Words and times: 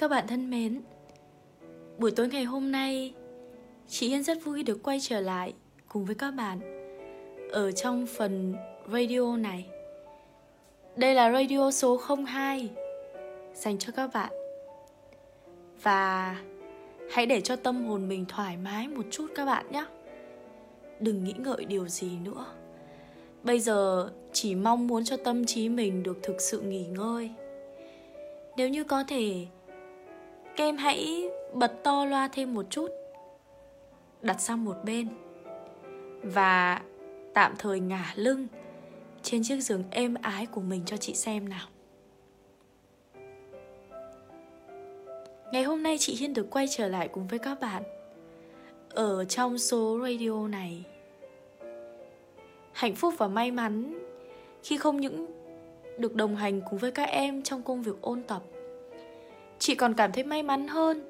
Các 0.00 0.08
bạn 0.08 0.26
thân 0.26 0.50
mến, 0.50 0.80
buổi 1.98 2.10
tối 2.10 2.28
ngày 2.28 2.44
hôm 2.44 2.72
nay, 2.72 3.14
chị 3.88 4.08
Hiên 4.08 4.22
rất 4.22 4.44
vui 4.44 4.62
được 4.62 4.82
quay 4.82 4.98
trở 5.00 5.20
lại 5.20 5.54
cùng 5.88 6.04
với 6.04 6.14
các 6.14 6.30
bạn 6.30 6.60
ở 7.52 7.72
trong 7.72 8.06
phần 8.06 8.54
radio 8.92 9.36
này. 9.36 9.66
Đây 10.96 11.14
là 11.14 11.32
radio 11.32 11.70
số 11.70 12.00
02 12.26 12.70
dành 13.54 13.78
cho 13.78 13.92
các 13.96 14.10
bạn. 14.14 14.32
Và 15.82 16.36
hãy 17.10 17.26
để 17.26 17.40
cho 17.40 17.56
tâm 17.56 17.84
hồn 17.84 18.08
mình 18.08 18.24
thoải 18.28 18.56
mái 18.56 18.88
một 18.88 19.04
chút 19.10 19.26
các 19.34 19.44
bạn 19.44 19.66
nhé. 19.72 19.84
Đừng 21.00 21.24
nghĩ 21.24 21.34
ngợi 21.38 21.64
điều 21.64 21.88
gì 21.88 22.10
nữa. 22.24 22.46
Bây 23.42 23.60
giờ 23.60 24.10
chỉ 24.32 24.54
mong 24.54 24.86
muốn 24.86 25.04
cho 25.04 25.16
tâm 25.16 25.44
trí 25.44 25.68
mình 25.68 26.02
được 26.02 26.18
thực 26.22 26.40
sự 26.40 26.60
nghỉ 26.60 26.84
ngơi. 26.86 27.30
Nếu 28.56 28.68
như 28.68 28.84
có 28.84 29.04
thể 29.08 29.46
các 30.56 30.64
em 30.64 30.76
hãy 30.76 31.30
bật 31.52 31.72
to 31.82 32.04
loa 32.04 32.28
thêm 32.28 32.54
một 32.54 32.66
chút. 32.70 32.88
Đặt 34.22 34.40
sang 34.40 34.64
một 34.64 34.76
bên. 34.84 35.08
Và 36.22 36.82
tạm 37.34 37.54
thời 37.58 37.80
ngả 37.80 38.12
lưng 38.16 38.46
Trên 39.22 39.42
chiếc 39.42 39.60
giường 39.60 39.84
êm 39.90 40.14
ái 40.22 40.46
của 40.46 40.60
mình 40.60 40.82
cho 40.86 40.96
chị 40.96 41.14
xem 41.14 41.48
nào. 41.48 41.66
Ngày 45.52 45.62
hôm 45.62 45.82
nay 45.82 45.96
chị 45.98 46.16
Hiên 46.16 46.34
được 46.34 46.50
quay 46.50 46.66
trở 46.70 46.88
lại 46.88 47.08
cùng 47.08 47.26
với 47.26 47.38
các 47.38 47.60
bạn 47.60 47.82
Ở 48.90 49.24
trong 49.24 49.58
số 49.58 49.98
radio 50.02 50.48
này. 50.48 50.84
Hạnh 52.72 52.94
phúc 52.94 53.14
và 53.18 53.28
may 53.28 53.50
mắn 53.50 53.98
Khi 54.62 54.76
không 54.76 55.00
những 55.00 55.26
được 55.98 56.14
đồng 56.14 56.36
hành 56.36 56.60
cùng 56.70 56.78
với 56.78 56.90
các 56.90 57.08
em 57.08 57.42
trong 57.42 57.62
công 57.62 57.82
việc 57.82 58.00
ôn 58.00 58.22
tập 58.22 58.42
chị 59.60 59.74
còn 59.74 59.94
cảm 59.94 60.12
thấy 60.12 60.24
may 60.24 60.42
mắn 60.42 60.68
hơn. 60.68 61.02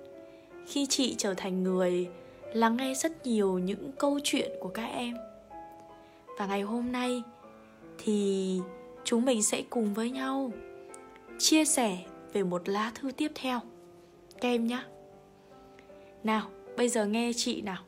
Khi 0.66 0.86
chị 0.86 1.14
trở 1.18 1.34
thành 1.34 1.62
người 1.62 2.08
lắng 2.52 2.76
nghe 2.76 2.94
rất 2.94 3.26
nhiều 3.26 3.58
những 3.58 3.92
câu 3.92 4.18
chuyện 4.24 4.50
của 4.60 4.68
các 4.68 4.86
em. 4.86 5.16
Và 6.38 6.46
ngày 6.46 6.62
hôm 6.62 6.92
nay 6.92 7.22
thì 7.98 8.60
chúng 9.04 9.24
mình 9.24 9.42
sẽ 9.42 9.62
cùng 9.70 9.94
với 9.94 10.10
nhau 10.10 10.52
chia 11.38 11.64
sẻ 11.64 11.98
về 12.32 12.42
một 12.42 12.68
lá 12.68 12.92
thư 12.94 13.12
tiếp 13.12 13.32
theo. 13.34 13.60
Các 14.40 14.48
em 14.48 14.66
nhé 14.66 14.82
nào 16.24 16.50
bây 16.76 16.88
giờ 16.88 17.06
nghe 17.06 17.32
chị 17.36 17.62
nào. 17.62 17.82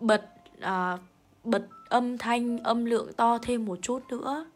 Bật 0.00 0.24
à, 0.60 0.98
bật 1.44 1.68
âm 1.88 2.18
thanh 2.18 2.58
âm 2.58 2.84
lượng 2.84 3.12
to 3.12 3.38
thêm 3.42 3.64
một 3.64 3.78
chút 3.82 4.02
nữa. 4.08 4.46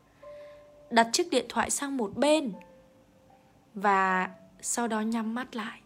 Đặt 0.90 1.08
chiếc 1.12 1.30
điện 1.30 1.46
thoại 1.48 1.70
sang 1.70 1.96
một 1.96 2.16
bên. 2.16 2.52
Và 3.74 4.30
sau 4.66 4.88
đó 4.88 5.00
nhắm 5.00 5.34
mắt 5.34 5.56
lại, 5.56 5.80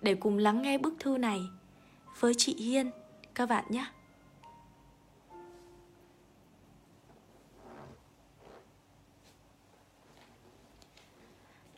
để 0.00 0.14
cùng 0.14 0.38
lắng 0.38 0.62
nghe 0.62 0.78
bức 0.78 0.94
thư 1.00 1.18
này 1.18 1.40
với 2.20 2.32
chị 2.38 2.54
Hiên, 2.54 2.90
các 3.34 3.48
bạn 3.48 3.64
nhé. 3.68 3.84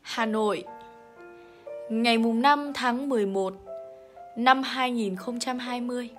Hà 0.02 0.26
Nội, 0.26 0.64
Ngày 1.88 2.18
mùng 2.18 2.42
5 2.42 2.72
tháng 2.74 3.08
11 3.08 3.54
năm 4.36 4.62
2020 4.62 6.10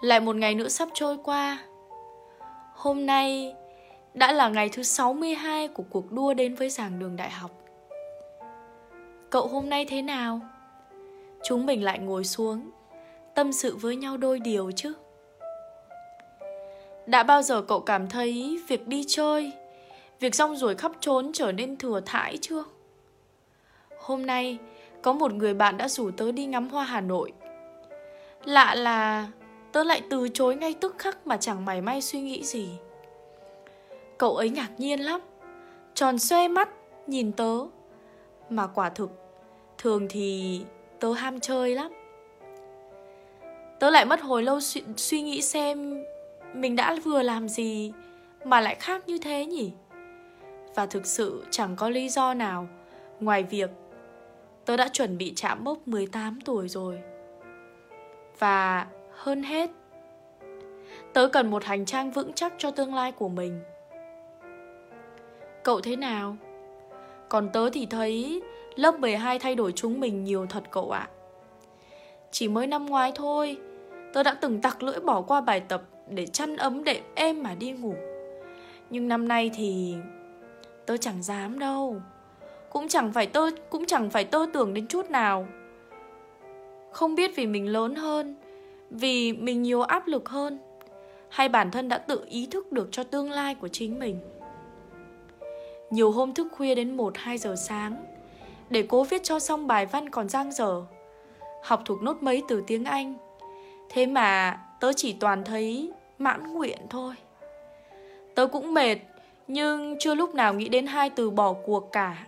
Lại 0.00 0.20
một 0.20 0.36
ngày 0.36 0.54
nữa 0.54 0.68
sắp 0.68 0.88
trôi 0.94 1.18
qua. 1.24 1.58
Hôm 2.74 3.06
nay 3.06 3.54
đã 4.14 4.32
là 4.32 4.48
ngày 4.48 4.68
thứ 4.68 4.82
62 4.82 5.68
của 5.68 5.84
cuộc 5.90 6.12
đua 6.12 6.34
đến 6.34 6.54
với 6.54 6.70
giảng 6.70 6.98
đường 6.98 7.16
đại 7.16 7.30
học. 7.30 7.67
Cậu 9.30 9.46
hôm 9.46 9.68
nay 9.68 9.86
thế 9.88 10.02
nào? 10.02 10.40
Chúng 11.42 11.66
mình 11.66 11.84
lại 11.84 11.98
ngồi 11.98 12.24
xuống, 12.24 12.70
Tâm 13.34 13.52
sự 13.52 13.76
với 13.76 13.96
nhau 13.96 14.16
đôi 14.16 14.40
điều 14.40 14.70
chứ 14.70 14.92
Đã 17.06 17.22
bao 17.22 17.42
giờ 17.42 17.62
cậu 17.62 17.80
cảm 17.80 18.08
thấy 18.08 18.60
việc 18.68 18.88
đi 18.88 19.04
chơi, 19.08 19.52
Việc 20.20 20.34
rong 20.34 20.56
ruổi 20.56 20.74
khắp 20.74 20.92
trốn 21.00 21.30
trở 21.32 21.52
nên 21.52 21.76
thừa 21.76 22.00
thãi 22.06 22.38
chưa? 22.40 22.64
Hôm 23.98 24.26
nay, 24.26 24.58
có 25.02 25.12
một 25.12 25.32
người 25.32 25.54
bạn 25.54 25.76
đã 25.76 25.88
rủ 25.88 26.10
tớ 26.10 26.32
đi 26.32 26.46
ngắm 26.46 26.68
hoa 26.68 26.84
Hà 26.84 27.00
Nội 27.00 27.32
Lạ 28.44 28.74
là, 28.74 29.28
tớ 29.72 29.84
lại 29.84 30.02
từ 30.10 30.28
chối 30.28 30.56
ngay 30.56 30.74
tức 30.80 30.94
khắc 30.98 31.26
mà 31.26 31.36
chẳng 31.36 31.64
mảy 31.64 31.80
may 31.80 32.02
suy 32.02 32.20
nghĩ 32.20 32.44
gì 32.44 32.68
Cậu 34.18 34.36
ấy 34.36 34.48
ngạc 34.48 34.70
nhiên 34.78 35.00
lắm, 35.00 35.20
Tròn 35.94 36.18
xoe 36.18 36.48
mắt 36.48 36.68
nhìn 37.06 37.32
tớ 37.32 37.58
mà 38.50 38.66
quả 38.66 38.88
thực 38.88 39.10
Thường 39.78 40.06
thì 40.10 40.60
tớ 41.00 41.12
ham 41.12 41.40
chơi 41.40 41.74
lắm. 41.74 41.92
Tớ 43.80 43.90
lại 43.90 44.04
mất 44.04 44.20
hồi 44.20 44.42
lâu 44.42 44.60
suy, 44.60 44.82
suy 44.96 45.22
nghĩ 45.22 45.42
xem 45.42 46.04
Mình 46.54 46.76
đã 46.76 46.96
vừa 47.04 47.22
làm 47.22 47.48
gì 47.48 47.92
Mà 48.44 48.60
lại 48.60 48.74
khác 48.74 49.08
như 49.08 49.18
thế 49.18 49.46
nhỉ? 49.46 49.72
Và 50.74 50.86
thực 50.86 51.06
sự 51.06 51.44
chẳng 51.50 51.76
có 51.76 51.88
lý 51.88 52.08
do 52.08 52.34
nào. 52.34 52.68
Ngoài 53.20 53.42
việc 53.42 53.70
Tớ 54.64 54.76
đã 54.76 54.88
chuẩn 54.88 55.18
bị 55.18 55.32
chạm 55.36 55.64
mốc 55.64 55.88
18 55.88 56.38
tuổi 56.44 56.68
rồi. 56.68 56.98
Và 58.38 58.86
hơn 59.10 59.42
hết 59.42 59.70
Tớ 61.12 61.28
cần 61.28 61.50
một 61.50 61.64
hành 61.64 61.84
trang 61.84 62.10
vững 62.10 62.32
chắc 62.32 62.52
cho 62.58 62.70
tương 62.70 62.94
lai 62.94 63.12
của 63.12 63.28
mình. 63.28 63.60
Cậu 65.64 65.80
thế 65.80 65.96
nào? 65.96 66.36
Còn 67.28 67.48
tớ 67.52 67.70
thì 67.70 67.86
thấy 67.86 68.42
lớp 68.74 68.98
12 68.98 69.38
thay 69.38 69.54
đổi 69.54 69.72
chúng 69.72 70.00
mình 70.00 70.24
nhiều 70.24 70.46
thật 70.46 70.62
cậu 70.70 70.90
ạ. 70.90 71.08
Chỉ 72.30 72.48
mới 72.48 72.66
năm 72.66 72.86
ngoái 72.86 73.12
thôi, 73.14 73.56
tớ 74.12 74.22
đã 74.22 74.34
từng 74.40 74.60
tặc 74.60 74.82
lưỡi 74.82 75.00
bỏ 75.00 75.22
qua 75.22 75.40
bài 75.40 75.60
tập 75.60 75.82
để 76.08 76.26
chăn 76.26 76.56
ấm 76.56 76.84
đệm 76.84 77.02
êm 77.14 77.42
mà 77.42 77.54
đi 77.54 77.70
ngủ. 77.70 77.94
Nhưng 78.90 79.08
năm 79.08 79.28
nay 79.28 79.50
thì 79.54 79.94
tớ 80.86 80.96
chẳng 80.96 81.22
dám 81.22 81.58
đâu. 81.58 82.00
Cũng 82.70 82.88
chẳng 82.88 83.12
phải 83.12 83.26
tớ 83.26 83.40
cũng 83.70 83.86
chẳng 83.86 84.10
phải 84.10 84.24
tớ 84.24 84.46
tưởng 84.52 84.74
đến 84.74 84.86
chút 84.86 85.10
nào. 85.10 85.46
Không 86.92 87.14
biết 87.14 87.30
vì 87.36 87.46
mình 87.46 87.66
lớn 87.66 87.94
hơn, 87.94 88.36
vì 88.90 89.32
mình 89.32 89.62
nhiều 89.62 89.82
áp 89.82 90.06
lực 90.06 90.28
hơn, 90.28 90.58
hay 91.28 91.48
bản 91.48 91.70
thân 91.70 91.88
đã 91.88 91.98
tự 91.98 92.24
ý 92.28 92.46
thức 92.46 92.72
được 92.72 92.88
cho 92.92 93.04
tương 93.04 93.30
lai 93.30 93.54
của 93.54 93.68
chính 93.68 93.98
mình. 93.98 94.20
Nhiều 95.90 96.10
hôm 96.10 96.34
thức 96.34 96.46
khuya 96.52 96.74
đến 96.74 96.96
1-2 96.96 97.36
giờ 97.36 97.56
sáng. 97.56 98.04
Để 98.70 98.84
cố 98.88 99.04
viết 99.04 99.22
cho 99.24 99.38
xong 99.38 99.66
bài 99.66 99.86
văn 99.86 100.10
còn 100.10 100.28
giang 100.28 100.52
dở. 100.52 100.82
Học 101.62 101.82
thuộc 101.84 102.02
nốt 102.02 102.16
mấy 102.20 102.42
từ 102.48 102.62
tiếng 102.66 102.84
Anh. 102.84 103.14
Thế 103.88 104.06
mà 104.06 104.60
tớ 104.80 104.92
chỉ 104.92 105.12
toàn 105.12 105.44
thấy 105.44 105.92
mãn 106.18 106.52
nguyện 106.52 106.78
thôi. 106.90 107.14
Tớ 108.34 108.46
cũng 108.46 108.74
mệt, 108.74 108.96
Nhưng 109.46 109.96
chưa 109.98 110.14
lúc 110.14 110.34
nào 110.34 110.54
nghĩ 110.54 110.68
đến 110.68 110.86
hai 110.86 111.10
từ 111.10 111.30
bỏ 111.30 111.52
cuộc 111.52 111.92
cả. 111.92 112.26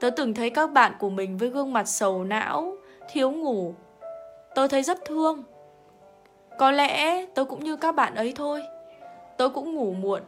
Tớ 0.00 0.10
từng 0.10 0.34
thấy 0.34 0.50
các 0.50 0.72
bạn 0.72 0.92
của 0.98 1.10
mình 1.10 1.38
với 1.38 1.48
gương 1.48 1.72
mặt 1.72 1.88
sầu 1.88 2.24
não, 2.24 2.76
Thiếu 3.12 3.30
ngủ. 3.30 3.74
Tớ 4.54 4.68
thấy 4.68 4.82
rất 4.82 5.04
thương. 5.04 5.42
Có 6.58 6.70
lẽ 6.70 7.26
tớ 7.26 7.44
cũng 7.44 7.64
như 7.64 7.76
các 7.76 7.94
bạn 7.94 8.14
ấy 8.14 8.32
thôi. 8.36 8.62
Tớ 9.36 9.48
cũng 9.48 9.74
ngủ 9.74 9.92
muộn 9.92 10.22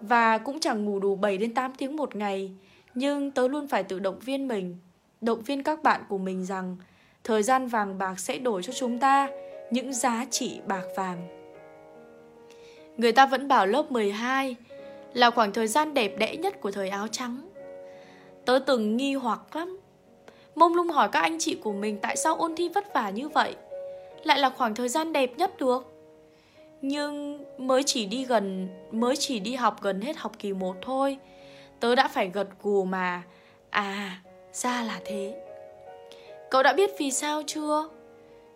và 0.00 0.38
cũng 0.38 0.60
chẳng 0.60 0.84
ngủ 0.84 0.98
đủ 0.98 1.16
7 1.16 1.38
đến 1.38 1.54
8 1.54 1.74
tiếng 1.74 1.96
một 1.96 2.16
ngày, 2.16 2.52
nhưng 2.94 3.30
tớ 3.30 3.48
luôn 3.48 3.68
phải 3.68 3.82
tự 3.82 3.98
động 3.98 4.18
viên 4.18 4.48
mình, 4.48 4.76
động 5.20 5.42
viên 5.42 5.62
các 5.62 5.82
bạn 5.82 6.00
của 6.08 6.18
mình 6.18 6.44
rằng 6.44 6.76
thời 7.24 7.42
gian 7.42 7.66
vàng 7.66 7.98
bạc 7.98 8.20
sẽ 8.20 8.38
đổi 8.38 8.62
cho 8.62 8.72
chúng 8.72 8.98
ta 8.98 9.28
những 9.70 9.92
giá 9.92 10.26
trị 10.30 10.60
bạc 10.66 10.84
vàng. 10.96 11.28
Người 12.96 13.12
ta 13.12 13.26
vẫn 13.26 13.48
bảo 13.48 13.66
lớp 13.66 13.92
12 13.92 14.56
là 15.14 15.30
khoảng 15.30 15.52
thời 15.52 15.66
gian 15.66 15.94
đẹp 15.94 16.14
đẽ 16.18 16.36
nhất 16.36 16.60
của 16.60 16.70
thời 16.70 16.88
áo 16.88 17.08
trắng. 17.08 17.48
Tớ 18.44 18.58
từng 18.66 18.96
nghi 18.96 19.14
hoặc 19.14 19.56
lắm. 19.56 19.78
Mông 20.54 20.74
lung 20.74 20.88
hỏi 20.88 21.08
các 21.12 21.20
anh 21.20 21.38
chị 21.38 21.54
của 21.54 21.72
mình 21.72 21.98
tại 22.02 22.16
sao 22.16 22.34
ôn 22.34 22.56
thi 22.56 22.68
vất 22.68 22.94
vả 22.94 23.10
như 23.10 23.28
vậy, 23.28 23.54
lại 24.24 24.38
là 24.38 24.50
khoảng 24.50 24.74
thời 24.74 24.88
gian 24.88 25.12
đẹp 25.12 25.32
nhất 25.36 25.58
được. 25.58 25.97
Nhưng 26.82 27.44
mới 27.58 27.82
chỉ 27.82 28.06
đi 28.06 28.24
gần 28.24 28.68
Mới 28.90 29.16
chỉ 29.16 29.38
đi 29.40 29.54
học 29.54 29.82
gần 29.82 30.00
hết 30.00 30.16
học 30.16 30.32
kỳ 30.38 30.52
1 30.52 30.76
thôi. 30.82 31.18
Tớ 31.80 31.94
đã 31.94 32.08
phải 32.08 32.28
gật 32.28 32.48
gù 32.62 32.84
mà. 32.84 33.22
À 33.70 34.22
ra 34.52 34.82
là 34.82 35.00
thế. 35.04 35.42
Cậu 36.50 36.62
đã 36.62 36.72
biết 36.72 36.90
vì 36.98 37.10
sao 37.10 37.42
chưa? 37.46 37.88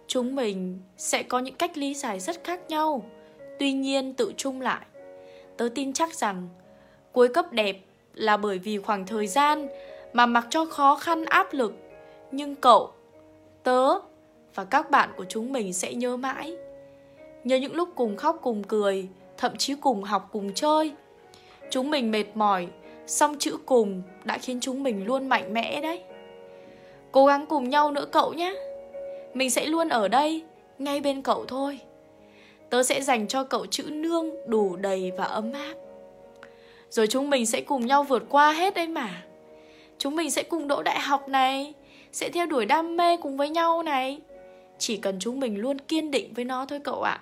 Chúng 0.07 0.37
mình 0.37 0.79
sẽ 0.97 1.23
có 1.23 1.39
những 1.39 1.55
cách 1.55 1.79
lý 1.79 1.95
giải 1.95 2.21
rất 2.21 2.45
khác 2.45 2.61
nhau. 2.69 3.05
Tuy 3.59 3.73
nhiên 3.73 4.15
tự 4.15 4.33
chung 4.37 4.61
lại 4.61 4.87
Tớ 5.57 5.69
tin 5.75 5.93
chắc 5.93 6.15
rằng 6.15 6.49
Cuối 7.13 7.29
cấp 7.29 7.53
đẹp 7.53 7.77
là 8.15 8.37
bởi 8.37 8.59
vì 8.59 8.79
khoảng 8.79 9.07
thời 9.07 9.27
gian 9.27 9.69
Mà 10.13 10.27
mặc 10.27 10.47
cho 10.51 10.65
khó 10.65 10.97
khăn 10.97 11.25
áp 11.25 11.53
lực. 11.53 11.75
Nhưng 12.31 12.55
cậu, 12.55 12.93
tớ 13.63 13.99
và 14.55 14.65
các 14.65 14.91
bạn 14.91 15.11
của 15.17 15.25
chúng 15.29 15.53
mình 15.53 15.73
sẽ 15.73 15.95
nhớ 15.95 16.17
mãi. 16.17 16.57
Nhớ 17.44 17.56
những 17.56 17.75
lúc 17.75 17.89
cùng 17.94 18.17
khóc 18.17 18.39
cùng 18.43 18.62
cười, 18.65 19.09
Thậm 19.37 19.56
chí 19.56 19.75
cùng 19.75 20.03
học 20.03 20.29
cùng 20.33 20.55
chơi. 20.55 20.93
Chúng 21.71 21.91
mình 21.91 22.11
mệt 22.11 22.25
mỏi, 22.35 22.67
Song 23.06 23.37
chữ 23.39 23.56
cùng 23.67 24.03
đã 24.25 24.39
khiến 24.39 24.61
chúng 24.61 24.83
mình 24.83 25.06
luôn 25.06 25.29
mạnh 25.29 25.55
mẽ 25.55 25.81
đấy. 25.81 26.03
Cố 27.12 27.27
gắng 27.27 27.47
cùng 27.47 27.69
nhau 27.69 27.91
nữa 27.91 28.06
cậu 28.12 28.33
nhé. 28.33 28.55
Mình 29.35 29.50
sẽ 29.50 29.67
luôn 29.67 29.89
ở 29.89 30.09
đây, 30.09 30.44
Ngay 30.79 31.00
bên 31.00 31.23
cậu 31.23 31.44
thôi. 31.44 31.79
Tớ 32.71 32.83
sẽ 32.83 33.00
dành 33.03 33.29
cho 33.29 33.44
cậu 33.44 33.67
chữ 33.67 33.83
nương 33.83 34.31
đủ 34.47 34.77
đầy 34.77 35.12
và 35.17 35.25
ấm 35.25 35.53
áp. 35.53 35.75
Rồi 36.91 37.06
chúng 37.06 37.31
mình 37.31 37.47
sẽ 37.47 37.61
cùng 37.61 37.87
nhau 37.87 38.03
vượt 38.03 38.23
qua 38.29 38.53
hết 38.53 38.75
đấy 38.75 38.89
mà. 38.89 39.23
Chúng 39.99 40.17
mình 40.17 40.31
sẽ 40.31 40.43
cùng 40.43 40.69
đỗ 40.69 40.83
đại 40.83 41.00
học 41.00 41.29
này, 41.29 41.75
Sẽ 42.12 42.31
theo 42.31 42.47
đuổi 42.47 42.67
đam 42.67 42.97
mê 42.97 43.17
cùng 43.17 43.37
với 43.37 43.50
nhau 43.50 43.83
này. 43.83 44.21
Chỉ 44.79 44.97
cần 44.97 45.17
chúng 45.21 45.41
mình 45.41 45.61
luôn 45.61 45.79
kiên 45.79 46.11
định 46.11 46.35
với 46.35 46.44
nó 46.44 46.67
thôi 46.67 46.81
cậu 46.85 47.03
ạ. 47.03 47.21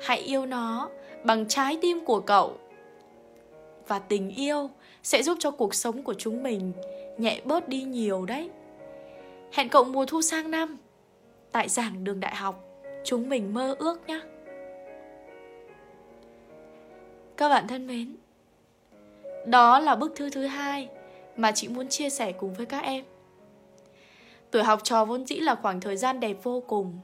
Hãy 0.00 0.18
yêu 0.18 0.46
nó 0.46 0.88
bằng 1.24 1.48
trái 1.48 1.78
tim 1.82 2.04
của 2.04 2.20
cậu. 2.20 2.58
Và 3.88 3.98
tình 3.98 4.30
yêu 4.30 4.70
sẽ 5.02 5.22
giúp 5.22 5.38
cho 5.40 5.50
cuộc 5.50 5.74
sống 5.74 6.02
của 6.02 6.14
chúng 6.14 6.42
mình 6.42 6.72
nhẹ 7.18 7.40
bớt 7.44 7.68
đi 7.68 7.82
nhiều 7.82 8.26
đấy. 8.26 8.50
Hẹn 9.52 9.68
cậu 9.68 9.84
mùa 9.84 10.06
thu 10.06 10.22
sang 10.22 10.50
năm 10.50 10.78
Tại 11.52 11.68
giảng 11.68 12.04
đường 12.04 12.20
đại 12.20 12.34
học. 12.34 12.64
Chúng 13.04 13.28
mình 13.28 13.54
mơ 13.54 13.76
ước 13.78 14.08
nhé 14.08 14.20
Các 17.36 17.48
bạn 17.48 17.68
thân 17.68 17.86
mến, 17.86 18.16
Đó 19.46 19.78
là 19.78 19.96
bức 19.96 20.12
thư 20.16 20.30
thứ 20.30 20.46
hai 20.46 20.88
Mà 21.36 21.52
chị 21.52 21.68
muốn 21.68 21.88
chia 21.88 22.10
sẻ 22.10 22.32
cùng 22.32 22.54
với 22.54 22.66
các 22.66 22.84
em. 22.84 23.04
Tuổi 24.50 24.62
học 24.62 24.80
trò 24.84 25.04
vốn 25.04 25.26
dĩ 25.26 25.36
là 25.36 25.54
khoảng 25.54 25.80
thời 25.80 25.96
gian 25.96 26.20
đẹp 26.20 26.36
vô 26.42 26.62
cùng 26.66 26.98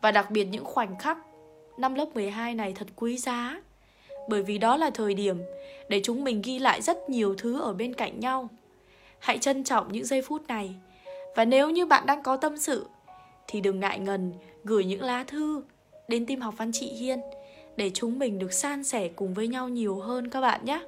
Và 0.00 0.10
đặc 0.10 0.30
biệt 0.30 0.44
những 0.44 0.64
khoảnh 0.64 0.98
khắc 0.98 1.18
Năm 1.78 1.94
lớp 1.94 2.06
12 2.14 2.54
này 2.54 2.72
thật 2.72 2.86
quý 2.96 3.18
giá 3.18 3.60
Bởi 4.28 4.42
vì 4.42 4.58
đó 4.58 4.76
là 4.76 4.90
thời 4.90 5.14
điểm 5.14 5.42
Để 5.88 6.00
chúng 6.04 6.24
mình 6.24 6.42
ghi 6.44 6.58
lại 6.58 6.82
rất 6.82 7.10
nhiều 7.10 7.34
thứ 7.38 7.60
ở 7.60 7.72
bên 7.72 7.94
cạnh 7.94 8.20
nhau 8.20 8.48
Hãy 9.18 9.38
trân 9.38 9.64
trọng 9.64 9.92
những 9.92 10.04
giây 10.04 10.22
phút 10.22 10.46
này 10.48 10.74
và 11.36 11.44
nếu 11.44 11.70
như 11.70 11.86
bạn 11.86 12.06
đang 12.06 12.22
có 12.22 12.36
tâm 12.36 12.58
sự 12.58 12.86
thì 13.48 13.60
đừng 13.60 13.80
ngại 13.80 13.98
ngần 13.98 14.32
gửi 14.64 14.84
những 14.84 15.02
lá 15.02 15.24
thư 15.24 15.62
đến 16.08 16.26
tim 16.26 16.40
học 16.40 16.54
văn 16.56 16.70
chị 16.74 16.86
Hiên 16.86 17.20
để 17.76 17.90
chúng 17.94 18.18
mình 18.18 18.38
được 18.38 18.52
san 18.52 18.84
sẻ 18.84 19.08
cùng 19.08 19.34
với 19.34 19.48
nhau 19.48 19.68
nhiều 19.68 20.00
hơn 20.00 20.30
các 20.30 20.40
bạn 20.40 20.64
nhé. 20.64 20.80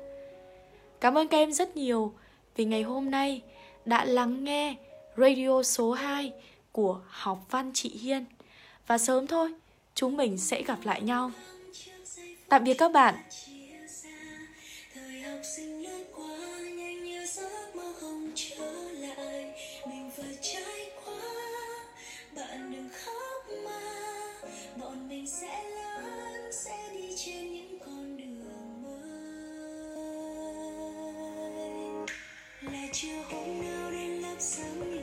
Cảm 1.01 1.19
ơn 1.19 1.29
các 1.29 1.39
em 1.39 1.53
rất 1.53 1.77
nhiều 1.77 2.13
vì 2.57 2.65
ngày 2.65 2.83
hôm 2.83 3.11
nay 3.11 3.43
đã 3.85 4.05
lắng 4.05 4.45
nghe 4.45 4.77
radio 5.17 5.63
số 5.63 5.93
2 5.93 6.33
của 6.73 7.01
học 7.09 7.39
văn 7.51 7.71
chị 7.75 7.89
Hiên. 7.89 8.25
Và 8.87 8.99
sớm 8.99 9.27
thôi, 9.27 9.53
chúng 9.99 10.17
mình 10.17 10.39
sẽ 10.39 10.63
gặp 10.63 10.79
lại 10.85 11.03
nhau. 11.03 11.31
Tạm 12.49 12.65
biệt 12.65 12.75
các 12.79 12.93
bạn. 12.93 13.15
chưa 32.93 33.23
hôm 33.31 33.63
nào 33.63 33.91
đến 33.91 34.23
lớp 34.23 34.37
sáng 34.39 34.98